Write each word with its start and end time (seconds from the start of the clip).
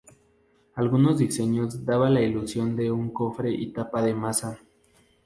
Algunos 0.73 1.19
diseños 1.19 1.85
daban 1.85 2.15
la 2.15 2.21
ilusión 2.23 2.75
de 2.75 2.89
un 2.91 3.11
cofre 3.11 3.51
y 3.51 3.71
tapa 3.71 4.01
de 4.01 4.15
masa. 4.15 4.57